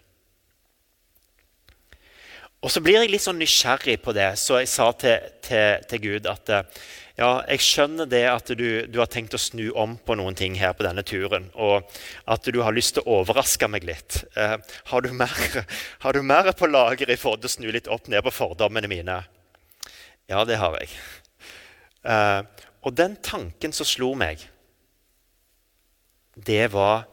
Og 2.58 2.72
så 2.74 2.82
blir 2.82 2.98
jeg 2.98 3.12
litt 3.12 3.22
sånn 3.22 3.38
nysgjerrig 3.38 4.00
på 4.02 4.12
det, 4.16 4.32
så 4.40 4.58
jeg 4.58 4.70
sa 4.72 4.88
til, 4.98 5.28
til, 5.46 5.84
til 5.90 6.02
Gud 6.02 6.26
at 6.26 6.50
ja, 7.18 7.28
jeg 7.50 7.62
skjønner 7.66 8.06
det 8.06 8.22
at 8.30 8.50
du, 8.54 8.66
du, 8.86 8.98
har 9.00 9.08
tenkt 9.10 9.34
å 9.34 9.40
snu 9.42 9.72
om 9.78 9.96
på 9.98 10.14
noen 10.18 10.36
ting 10.38 10.54
her 10.58 10.76
på 10.78 10.84
denne 10.86 11.02
turen, 11.02 11.48
og 11.58 11.88
at 12.30 12.46
du 12.46 12.60
har 12.62 12.74
lyst 12.74 12.94
til 12.94 13.02
å 13.02 13.16
overraske 13.20 13.66
meg 13.70 13.86
litt. 13.88 14.20
Eh, 14.38 14.54
har, 14.92 15.02
du 15.02 15.10
mer, 15.10 15.34
har, 16.04 16.14
du 16.14 16.22
mer, 16.22 16.52
på 16.54 16.70
lager 16.70 17.10
i 17.10 17.18
forhold 17.18 17.42
til 17.42 17.50
å 17.50 17.56
snu 17.56 17.66
litt 17.74 17.90
opp 17.90 18.06
ned 18.06 18.22
på 18.22 18.34
fordommene 18.36 18.90
mine? 18.90 19.18
Ja, 20.30 20.44
det 20.46 20.60
har 20.62 20.78
jeg. 20.78 20.94
Eh, 22.06 22.40
og 22.86 22.94
den 22.94 23.18
tanken 23.18 23.74
som 23.74 23.88
slo 23.88 24.12
meg, 24.18 24.46
det 26.38 26.68
var 26.70 27.08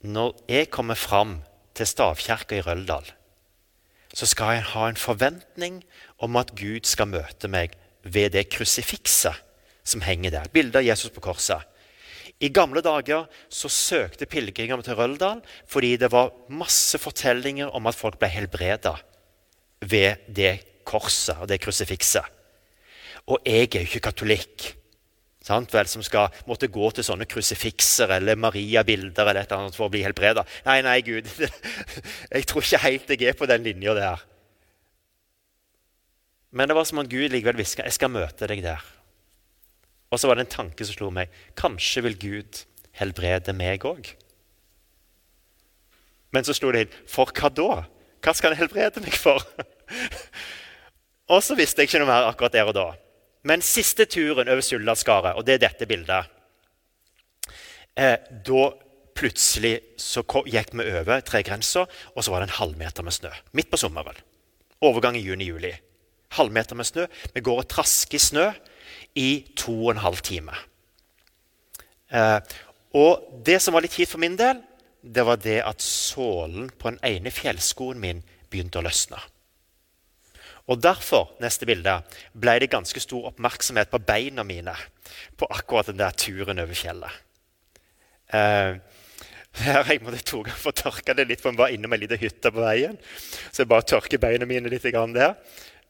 når 0.00 0.32
jeg 0.48 0.72
kommer 0.72 0.96
fram 0.96 1.42
til 1.76 1.88
stavkirka 1.92 2.56
i 2.56 2.64
Røldal, 2.64 3.12
så 4.14 4.26
skal 4.26 4.56
jeg 4.56 4.68
ha 4.72 4.88
en 4.88 4.98
forventning 4.98 5.80
om 6.18 6.38
at 6.40 6.54
Gud 6.58 6.86
skal 6.88 7.10
møte 7.10 7.50
meg 7.50 7.76
ved 8.02 8.34
det 8.34 8.48
krusifikset 8.50 9.36
som 9.86 10.02
henger 10.04 10.34
der. 10.34 10.50
Bildet 10.52 10.80
av 10.80 10.86
Jesus 10.86 11.12
på 11.14 11.22
korset. 11.24 11.62
I 12.40 12.48
gamle 12.48 12.80
dager 12.80 13.26
så 13.52 13.68
søkte 13.68 14.26
pilegrimer 14.26 14.82
til 14.84 14.96
Røldal 14.96 15.42
fordi 15.68 15.96
det 16.00 16.10
var 16.12 16.32
masse 16.48 16.98
fortellinger 16.98 17.70
om 17.76 17.86
at 17.90 17.98
folk 17.98 18.16
ble 18.20 18.30
helbreda 18.32 18.94
ved 19.84 20.24
det 20.26 20.54
korset 20.88 21.36
og 21.38 21.50
det 21.50 21.60
krusifikset. 21.60 22.24
Og 23.28 23.44
jeg 23.44 23.68
er 23.68 23.84
jo 23.84 23.88
ikke 23.90 24.06
katolikk 24.08 24.70
sant, 25.44 25.72
vel, 25.72 25.88
som 25.88 26.04
skal 26.04 26.32
måtte 26.48 26.68
gå 26.72 26.90
til 26.94 27.06
sånne 27.06 27.26
krusifikser 27.30 28.12
eller 28.18 28.38
Maria-bilder 28.40 29.30
eller 29.30 29.42
et 29.42 29.52
eller 29.52 29.66
annet 29.66 29.78
for 29.78 29.88
å 29.88 29.92
bli 29.92 30.04
helbreda. 30.04 30.44
Nei, 30.66 30.80
nei, 30.84 30.98
Gud, 31.06 31.28
jeg 32.34 32.48
tror 32.48 32.66
ikke 32.66 32.84
helt 32.84 33.14
jeg 33.14 33.30
er 33.30 33.38
på 33.38 33.48
den 33.50 33.64
linja 33.64 33.96
der. 33.96 34.26
Men 36.50 36.68
det 36.68 36.76
var 36.76 36.88
som 36.88 37.00
om 37.00 37.08
Gud 37.08 37.30
likevel 37.30 37.60
hviska 37.60 37.86
jeg 37.86 37.96
skal 37.96 38.12
møte 38.12 38.48
deg 38.50 38.62
der. 38.64 38.82
Og 40.10 40.18
så 40.18 40.26
var 40.26 40.36
det 40.36 40.48
en 40.48 40.56
tanke 40.56 40.84
som 40.86 40.96
slo 40.96 41.12
meg. 41.14 41.30
Kanskje 41.58 42.02
vil 42.08 42.18
Gud 42.18 42.64
helbrede 42.98 43.54
meg 43.54 43.86
òg? 43.86 44.10
Men 46.34 46.46
så 46.46 46.54
slo 46.54 46.72
det 46.74 46.84
inn. 46.84 46.96
For 47.10 47.30
hva 47.34 47.50
da? 47.54 47.84
Hva 48.20 48.34
skal 48.36 48.52
han 48.52 48.60
helbrede 48.60 49.02
meg 49.02 49.14
for? 49.16 49.42
og 51.32 51.40
så 51.46 51.56
visste 51.58 51.82
jeg 51.82 51.90
ikke 51.90 52.02
noe 52.02 52.10
mer 52.10 52.28
akkurat 52.28 52.58
der 52.58 52.70
og 52.70 52.76
da. 52.76 52.88
Men 53.42 53.64
siste 53.64 54.04
turen 54.10 54.48
over 54.48 54.64
Suldalsskaret, 54.64 55.36
og 55.36 55.46
det 55.46 55.56
er 55.56 55.64
dette 55.64 55.88
bildet 55.88 56.28
eh, 57.96 58.16
Da 58.46 58.64
plutselig 59.16 59.74
så 60.00 60.24
gikk 60.24 60.74
vi 60.76 60.86
over 60.86 61.20
tregrensa, 61.26 61.84
og 62.14 62.24
så 62.24 62.32
var 62.32 62.40
det 62.40 62.50
en 62.50 62.58
halvmeter 62.60 63.04
med 63.04 63.16
snø. 63.16 63.32
Midt 63.56 63.70
på 63.72 63.80
sommeren. 63.80 64.16
Overgang 64.80 65.18
i 65.18 65.24
juni-juli. 65.24 65.72
Halvmeter 66.36 66.78
med 66.78 66.88
snø. 66.88 67.06
Vi 67.34 67.42
går 67.44 67.62
og 67.64 67.68
trasker 67.68 68.16
i 68.16 68.22
snø 68.22 68.46
i 69.20 69.30
to 69.58 69.74
og 69.74 69.94
en 69.94 70.04
halv 70.04 70.22
time. 70.24 70.56
Eh, 72.10 72.38
og 72.96 73.42
det 73.46 73.60
som 73.62 73.76
var 73.76 73.84
litt 73.84 73.94
kjipt 73.94 74.14
for 74.14 74.22
min 74.22 74.38
del, 74.38 74.62
det 75.02 75.24
var 75.26 75.40
det 75.40 75.60
at 75.64 75.82
sålen 75.84 76.70
på 76.70 76.92
den 76.92 77.00
ene 77.06 77.32
fjellskoen 77.32 78.00
min 78.00 78.24
begynte 78.50 78.80
å 78.80 78.84
løsne. 78.84 79.20
Og 80.70 80.78
Derfor 80.78 81.32
neste 81.42 81.66
bilde, 81.66 81.96
ble 82.38 82.54
det 82.62 82.70
ganske 82.70 83.02
stor 83.02 83.32
oppmerksomhet 83.32 83.90
på 83.90 83.98
beina 84.06 84.44
mine 84.46 84.76
på 85.38 85.48
akkurat 85.50 85.90
den 85.90 85.98
der 85.98 86.14
turen 86.14 86.62
over 86.62 86.78
fjellet. 86.78 87.16
Uh, 88.30 88.78
her 89.58 89.88
jeg 89.90 90.02
måtte 90.04 90.22
to 90.22 90.44
ganger 90.46 90.60
få 90.62 90.70
tørka 90.76 91.16
det 91.18 91.26
litt, 91.26 91.42
for 91.42 91.50
jeg 91.50 91.58
var 91.58 91.74
innom 91.74 91.96
ei 91.96 92.04
lita 92.04 92.18
hytte 92.20 92.52
på 92.54 92.62
veien. 92.62 92.94
Så 93.50 93.64
jeg 93.64 93.72
bare 93.72 93.88
tørker 93.90 94.22
beina 94.22 94.46
mine 94.46 94.70
litt 94.70 94.86
der. 94.86 95.34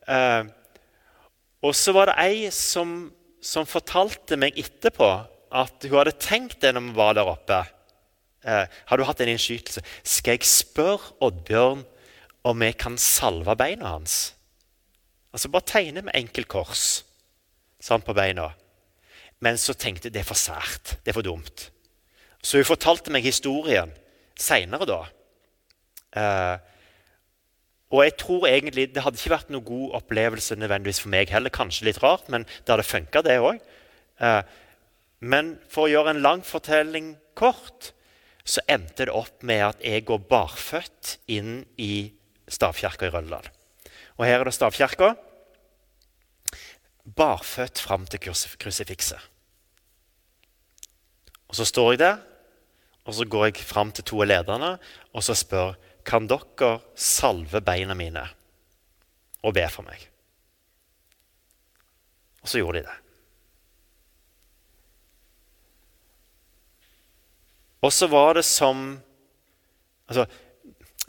Uh, 0.08 0.48
og 1.60 1.76
så 1.76 1.92
var 1.92 2.08
det 2.08 2.16
ei 2.24 2.48
som, 2.54 3.10
som, 3.44 3.68
fortalte 3.68 4.40
meg 4.40 4.56
etterpå 4.56 5.10
at 5.60 5.84
hun 5.84 5.98
hadde 5.98 6.16
tenkt 6.16 6.62
det 6.64 6.72
når 6.72 6.88
vi 6.88 6.96
var 6.96 7.14
der 7.20 7.28
oppe. 7.28 7.62
Uh, 8.48 8.64
har 8.64 8.96
du 8.96 9.04
hatt 9.04 9.20
en 9.20 9.28
innskytelse? 9.28 9.84
Skal 10.00 10.38
jeg 10.38 10.48
spørre 10.48 11.18
Oddbjørn 11.20 11.84
om 12.48 12.62
jeg 12.64 12.80
kan 12.80 12.96
salve 12.96 13.52
beina 13.60 13.98
hans? 13.98 14.30
Altså 15.30 15.50
Bare 15.52 15.66
tegne 15.66 16.02
med 16.02 16.16
enkeltkors 16.18 17.04
sånn 17.80 18.02
på 18.04 18.14
beina. 18.16 18.50
Men 19.40 19.56
så 19.60 19.72
tenkte 19.72 20.08
jeg 20.08 20.16
det 20.16 20.24
er 20.24 20.28
for 20.28 20.38
sært. 20.38 20.96
Det 21.00 21.12
er 21.12 21.16
for 21.16 21.26
dumt. 21.26 21.70
Så 22.42 22.60
hun 22.60 22.68
fortalte 22.68 23.12
meg 23.12 23.24
historien 23.24 23.92
seinere, 24.40 24.88
da. 24.88 25.00
Eh, 26.16 26.56
og 27.90 28.02
jeg 28.02 28.14
tror 28.18 28.46
egentlig 28.48 28.88
Det 28.94 29.02
hadde 29.04 29.18
ikke 29.18 29.30
vært 29.30 29.50
noen 29.54 29.66
god 29.66 29.94
opplevelse 30.00 30.56
nødvendigvis 30.58 31.02
for 31.04 31.12
meg 31.12 31.30
heller. 31.32 31.52
Kanskje 31.52 31.88
litt 31.88 32.02
rart, 32.02 32.28
men 32.28 32.44
det 32.44 32.74
hadde 32.74 32.86
funka, 32.86 33.22
det 33.22 33.38
òg. 33.40 33.62
Eh, 34.20 34.42
men 35.20 35.54
for 35.68 35.86
å 35.86 35.92
gjøre 35.92 36.14
en 36.14 36.22
lang 36.24 36.44
fortelling 36.46 37.14
kort, 37.36 37.92
så 38.44 38.62
endte 38.68 39.06
det 39.06 39.14
opp 39.14 39.44
med 39.46 39.62
at 39.62 39.82
jeg 39.84 40.06
går 40.08 40.22
barføtt 40.30 41.18
inn 41.30 41.60
i 41.78 42.10
stavkirka 42.50 43.08
i 43.08 43.12
Røldal. 43.14 43.50
Og 44.20 44.26
her 44.28 44.42
er 44.42 44.50
det 44.50 44.52
stavkirka. 44.52 45.14
Barføtt 47.16 47.80
fram 47.80 48.04
til 48.04 48.20
krusifikset. 48.60 49.20
Og 51.48 51.56
så 51.56 51.64
står 51.66 51.94
jeg 51.94 51.98
der, 52.02 52.18
og 53.08 53.16
så 53.16 53.24
går 53.24 53.48
jeg 53.48 53.64
fram 53.64 53.90
til 53.90 54.04
to 54.06 54.20
av 54.22 54.28
lederne 54.28 54.74
og 55.10 55.24
så 55.24 55.34
spør 55.34 55.72
kan 56.06 56.28
dere 56.30 56.76
salve 56.94 57.58
beina 57.64 57.96
mine 57.96 58.22
og 59.42 59.54
be 59.56 59.64
for 59.72 59.82
meg. 59.88 60.04
Og 62.44 62.52
så 62.52 62.60
gjorde 62.60 62.80
de 62.80 62.86
det. 62.86 62.98
Og 67.80 67.92
så 67.92 68.06
var 68.12 68.36
det 68.36 68.44
som 68.44 69.00
altså, 70.06 70.26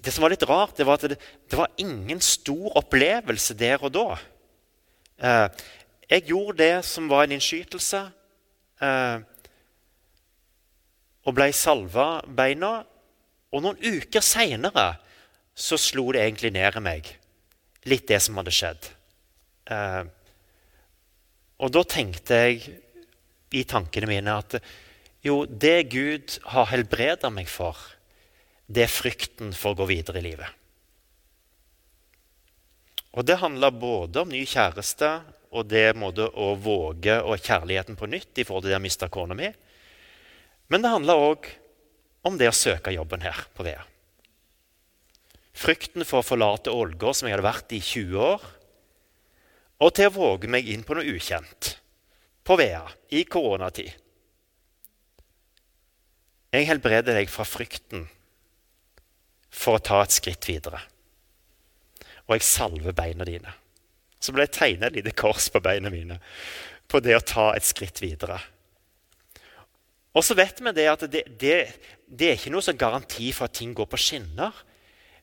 Det 0.02 0.14
som 0.14 0.26
var 0.26 0.34
litt 0.34 0.46
rart, 0.50 0.76
det 0.78 0.86
var 0.88 0.98
at 0.98 1.12
det, 1.14 1.18
det 1.50 1.58
var 1.60 1.72
ingen 1.82 2.22
stor 2.24 2.78
opplevelse 2.82 3.56
der 3.58 3.84
og 3.86 3.94
da. 3.94 4.08
Eh, 5.22 5.66
jeg 6.12 6.28
gjorde 6.32 6.58
det 6.64 6.86
som 6.86 7.10
var 7.12 7.26
en 7.26 7.36
innskytelse, 7.38 8.02
eh, 8.82 9.20
og 11.22 11.38
ble 11.38 11.52
salva 11.54 12.08
beina. 12.26 12.80
Og 13.52 13.64
noen 13.64 13.78
uker 13.84 14.24
seinere 14.24 14.96
så 15.54 15.78
slo 15.80 16.08
det 16.16 16.24
egentlig 16.24 16.54
ned 16.56 16.80
i 16.80 16.84
meg, 16.84 17.08
litt 17.92 18.08
det 18.10 18.22
som 18.24 18.40
hadde 18.40 18.56
skjedd. 18.56 18.90
Eh, 19.72 20.04
og 21.62 21.74
da 21.76 21.84
tenkte 21.86 22.40
jeg 22.42 22.78
i 23.54 23.66
tankene 23.70 24.10
mine 24.10 24.34
at 24.34 24.58
jo, 25.22 25.44
det 25.46 25.92
Gud 25.92 26.40
har 26.50 26.72
helbreda 26.72 27.30
meg 27.30 27.50
for, 27.52 27.78
det 28.72 28.86
er 28.86 28.92
frykten 28.92 29.52
for 29.58 29.74
å 29.74 29.82
gå 29.82 29.90
videre 29.90 30.22
i 30.22 30.26
livet. 30.26 30.58
Og 33.12 33.28
det 33.28 33.42
handler 33.42 33.76
både 33.76 34.24
om 34.24 34.32
ny 34.32 34.46
kjæreste 34.48 35.10
og 35.52 35.68
det 35.68 35.90
måte 36.00 36.30
å 36.32 36.54
våge 36.56 37.18
og 37.26 37.42
kjærligheten 37.44 37.98
på 38.00 38.08
nytt 38.08 38.40
i 38.40 38.46
forhold 38.48 38.64
til 38.64 38.72
det 38.72 38.78
jeg 38.78 38.86
mista 38.86 39.10
kona 39.12 39.36
mi. 39.36 39.50
Men 40.72 40.84
det 40.84 40.94
handler 40.94 41.26
òg 41.26 41.50
om 42.28 42.38
det 42.40 42.48
å 42.48 42.56
søke 42.56 42.94
jobben 42.96 43.26
her 43.26 43.44
på 43.58 43.66
Vea. 43.68 43.84
Frykten 45.52 46.08
for 46.08 46.22
å 46.22 46.26
forlate 46.26 46.72
Ålgård, 46.72 47.18
som 47.18 47.28
jeg 47.28 47.36
hadde 47.36 47.50
vært 47.50 47.74
i 47.76 47.82
20 47.84 48.24
år, 48.24 48.46
og 49.82 49.92
til 49.98 50.08
å 50.08 50.16
våge 50.16 50.48
meg 50.52 50.70
inn 50.72 50.86
på 50.88 50.96
noe 50.96 51.12
ukjent 51.12 51.74
på 52.48 52.56
Vea 52.62 52.86
i 53.12 53.26
koronatid. 53.28 53.92
Jeg 56.52 56.68
helbreder 56.68 57.20
deg 57.20 57.30
fra 57.32 57.44
frykten 57.48 58.08
for 59.52 59.78
å 59.78 59.84
ta 59.84 60.02
et 60.04 60.16
skritt 60.16 60.48
videre. 60.48 60.80
Og 62.28 62.38
jeg 62.38 62.48
salver 62.48 62.96
beina 62.96 63.28
dine. 63.28 63.54
Så 64.22 64.34
ble 64.34 64.46
jeg 64.46 64.56
tegna 64.56 64.88
et 64.88 64.98
lite 65.00 65.14
kors 65.18 65.50
på 65.52 65.62
beina 65.64 65.92
mine 65.92 66.20
på 66.92 67.00
det 67.04 67.16
å 67.18 67.24
ta 67.26 67.52
et 67.56 67.66
skritt 67.66 68.02
videre. 68.04 68.38
Og 70.12 70.26
så 70.28 70.36
vet 70.36 70.60
vi 70.60 70.74
det 70.76 70.88
at 70.92 71.06
det, 71.12 71.24
det, 71.40 71.56
det 72.08 72.28
er 72.28 72.40
ikke 72.40 72.52
noe 72.52 72.66
sånn 72.66 72.80
garanti 72.80 73.32
for 73.36 73.48
at 73.48 73.56
ting 73.56 73.72
går 73.76 73.88
på 73.92 74.00
skinner. 74.00 74.56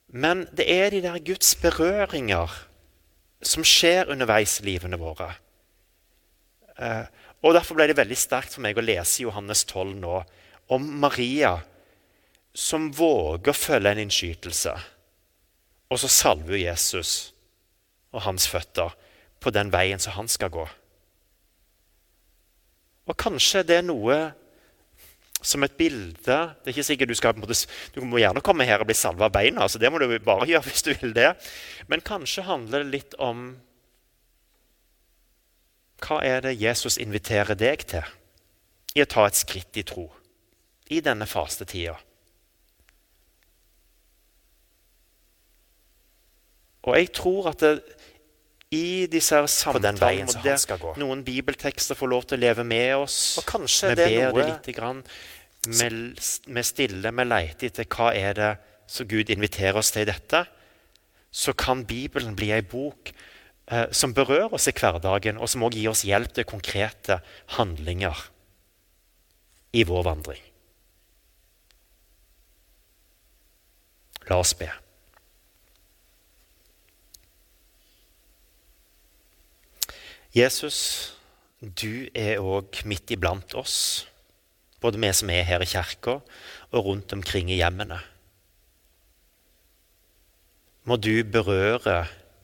Men 0.09 0.47
det 0.57 0.65
er 0.73 0.89
de 0.93 1.03
der 1.05 1.21
Guds 1.21 1.53
berøringer 1.61 2.53
som 3.45 3.63
skjer 3.63 4.09
underveis 4.11 4.57
i 4.59 4.65
livene 4.65 4.97
våre. 4.99 5.29
Eh, 6.81 7.05
og 7.45 7.55
Derfor 7.55 7.77
ble 7.77 7.87
det 7.87 7.99
veldig 7.99 8.17
sterkt 8.19 8.55
for 8.55 8.65
meg 8.65 8.79
å 8.79 8.83
lese 8.83 9.23
Johannes 9.23 9.61
12 9.69 9.93
nå 10.01 10.15
om 10.73 10.87
Maria 11.01 11.59
som 12.59 12.89
våger 12.91 13.53
å 13.53 13.55
følge 13.55 13.93
en 13.93 14.01
innskytelse, 14.03 14.73
og 15.89 16.01
så 16.01 16.09
salver 16.11 16.57
hun 16.57 16.65
Jesus 16.65 17.13
og 18.11 18.25
hans 18.25 18.49
føtter 18.49 18.93
på 19.39 19.53
den 19.55 19.71
veien 19.73 20.01
som 20.01 20.17
han 20.17 20.27
skal 20.31 20.51
gå. 20.53 20.65
Og 23.09 23.17
kanskje 23.17 23.63
det 23.65 23.79
er 23.79 23.87
noe 23.87 24.19
som 25.39 25.63
et 25.63 25.77
bilde 25.79 26.19
Det 26.19 26.67
er 26.67 26.73
ikke 26.73 26.83
sikkert 26.83 27.09
Du 27.09 27.15
skal 27.15 27.37
du 27.95 28.01
må 28.03 28.19
gjerne 28.19 28.43
komme 28.43 28.65
her 28.67 28.83
og 28.83 28.89
bli 28.89 28.95
salva 28.97 29.29
av 29.29 29.31
beina. 29.31 29.69
så 29.69 29.79
Det 29.79 29.87
må 29.89 29.97
du 29.97 30.19
bare 30.19 30.45
gjøre 30.51 30.67
hvis 30.67 30.83
du 30.83 30.91
vil 30.99 31.15
det. 31.15 31.31
Men 31.87 32.03
kanskje 32.03 32.43
handler 32.43 32.83
det 32.83 32.91
litt 32.91 33.15
om 33.17 33.55
Hva 36.03 36.19
er 36.21 36.43
det 36.43 36.59
Jesus 36.59 36.99
inviterer 36.99 37.55
deg 37.55 37.87
til 37.87 38.03
i 38.99 39.01
å 39.01 39.09
ta 39.09 39.25
et 39.25 39.39
skritt 39.39 39.79
i 39.79 39.87
tro? 39.87 40.09
i 40.89 41.01
denne 41.05 41.25
fastetida. 41.29 41.97
Og 46.87 46.95
jeg 46.95 47.11
tror 47.15 47.49
at 47.51 47.63
det, 47.63 47.73
i 48.69 49.07
disse 49.09 49.39
samtalene 49.49 50.29
som 50.29 50.43
han 50.45 50.99
Noen 51.01 51.23
bibeltekster 51.25 51.97
får 51.97 52.11
lov 52.11 52.27
til 52.29 52.37
å 52.37 52.43
leve 52.43 52.65
med 52.67 53.01
oss. 53.01 53.19
Og 53.41 53.47
kanskje 53.49 53.91
vi 53.91 53.97
det 53.97 54.07
ber 54.11 54.27
noe... 54.29 54.37
det 54.37 54.47
lite 54.51 54.75
grann. 54.77 55.01
Vi 55.65 56.63
stille, 56.63 57.11
vi 57.11 57.25
leter 57.25 57.71
etter 57.71 57.87
hva 57.89 58.11
er 58.15 58.37
det 58.37 58.51
som 58.89 59.09
Gud 59.09 59.31
inviterer 59.33 59.79
oss 59.81 59.89
til 59.93 60.05
i 60.05 60.09
dette. 60.09 60.43
Så 61.29 61.53
kan 61.57 61.81
Bibelen 61.89 62.35
bli 62.37 62.51
ei 62.53 62.61
bok 62.65 63.11
eh, 63.11 63.87
som 63.91 64.13
berører 64.17 64.53
oss 64.53 64.69
i 64.69 64.73
hverdagen, 64.77 65.41
og 65.41 65.49
som 65.49 65.65
også 65.65 65.77
gir 65.77 65.91
oss 65.91 66.05
hjelp 66.05 66.37
til 66.37 66.47
konkrete 66.49 67.19
handlinger 67.57 68.21
i 69.73 69.85
vår 69.85 70.05
vandring. 70.05 70.45
La 74.29 74.37
oss 74.41 74.53
be. 74.57 74.69
Jesus, 80.29 81.15
du 81.59 82.05
er 82.13 82.37
òg 82.37 82.83
midt 82.85 83.09
iblant 83.15 83.55
oss, 83.57 84.05
både 84.77 85.01
vi 85.01 85.09
som 85.17 85.31
er 85.33 85.47
her 85.47 85.65
i 85.65 85.69
kirka, 85.69 86.19
og 86.69 86.85
rundt 86.85 87.15
omkring 87.17 87.49
i 87.49 87.57
hjemmene. 87.57 87.97
Må 90.85 90.99
du 91.01 91.23
berøre 91.25 92.03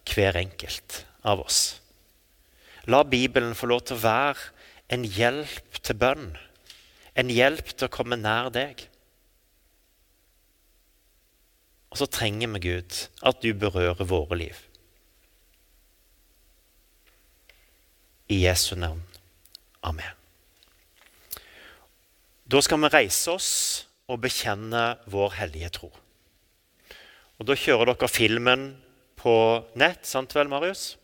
hver 0.09 0.41
enkelt 0.41 1.03
av 1.21 1.45
oss. 1.45 1.77
La 2.89 3.03
Bibelen 3.05 3.55
få 3.57 3.69
lov 3.69 3.85
til 3.85 3.97
å 3.99 4.03
være 4.03 4.51
en 4.93 5.05
hjelp 5.05 5.79
til 5.81 5.97
bønn, 6.01 6.27
en 7.15 7.31
hjelp 7.31 7.69
til 7.73 7.87
å 7.87 7.93
komme 7.93 8.17
nær 8.17 8.51
deg. 8.53 8.87
Og 11.93 12.01
så 12.01 12.09
trenger 12.09 12.49
vi, 12.57 12.65
Gud, 12.65 13.03
at 13.21 13.45
du 13.45 13.53
berører 13.53 14.09
våre 14.09 14.41
liv. 14.41 14.57
I 18.27 18.41
Jesu 18.45 18.75
navn. 18.75 19.03
Amen. 19.85 20.13
Da 22.45 22.61
skal 22.61 22.81
vi 22.81 22.89
reise 22.93 23.33
oss 23.33 23.51
og 24.09 24.21
bekjenne 24.21 24.95
vår 25.09 25.37
hellige 25.39 25.69
tro. 25.77 25.91
Og 27.37 27.45
Da 27.45 27.57
kjører 27.57 27.91
dere 27.91 28.09
filmen 28.09 28.67
på 29.19 29.35
nett, 29.75 30.05
sant 30.05 30.33
vel, 30.35 30.47
Marius? 30.47 30.95